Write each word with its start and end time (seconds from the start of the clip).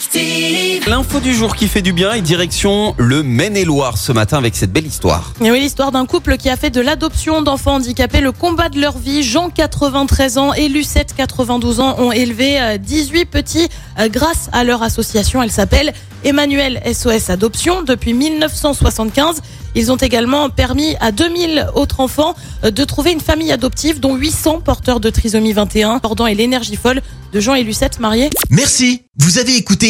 Active. 0.00 0.88
L'info 0.88 1.20
du 1.20 1.34
jour 1.34 1.54
qui 1.54 1.68
fait 1.68 1.82
du 1.82 1.92
bien 1.92 2.14
et 2.14 2.22
direction 2.22 2.94
le 2.96 3.22
Maine-et-Loire 3.22 3.98
ce 3.98 4.12
matin 4.12 4.38
avec 4.38 4.56
cette 4.56 4.72
belle 4.72 4.86
histoire. 4.86 5.34
Et 5.44 5.50
oui, 5.50 5.60
l'histoire 5.60 5.92
d'un 5.92 6.06
couple 6.06 6.38
qui 6.38 6.48
a 6.48 6.56
fait 6.56 6.70
de 6.70 6.80
l'adoption 6.80 7.42
d'enfants 7.42 7.74
handicapés 7.74 8.22
le 8.22 8.32
combat 8.32 8.70
de 8.70 8.80
leur 8.80 8.96
vie. 8.96 9.22
Jean, 9.22 9.50
93 9.50 10.38
ans, 10.38 10.54
et 10.54 10.68
Lucette, 10.68 11.14
92 11.14 11.80
ans, 11.80 11.96
ont 11.98 12.12
élevé 12.12 12.58
euh, 12.58 12.78
18 12.78 13.26
petits 13.26 13.68
euh, 13.98 14.08
grâce 14.08 14.48
à 14.52 14.64
leur 14.64 14.82
association. 14.82 15.42
Elle 15.42 15.50
s'appelle 15.50 15.92
Emmanuel 16.24 16.80
SOS 16.90 17.28
Adoption. 17.28 17.82
Depuis 17.82 18.14
1975, 18.14 19.42
ils 19.74 19.92
ont 19.92 19.96
également 19.96 20.50
permis 20.50 20.96
à 21.00 21.12
2000 21.12 21.68
autres 21.74 22.00
enfants 22.00 22.34
euh, 22.64 22.70
de 22.70 22.84
trouver 22.84 23.12
une 23.12 23.20
famille 23.20 23.52
adoptive, 23.52 24.00
dont 24.00 24.16
800 24.16 24.60
porteurs 24.60 25.00
de 25.00 25.10
trisomie 25.10 25.52
21. 25.52 25.98
Pendant 25.98 26.26
et 26.26 26.34
l'énergie 26.34 26.76
folle 26.76 27.02
de 27.32 27.40
Jean 27.40 27.54
et 27.54 27.62
Lucette 27.62 28.00
mariés. 28.00 28.30
Merci, 28.50 29.02
vous 29.18 29.38
avez 29.38 29.56
écouté 29.56 29.89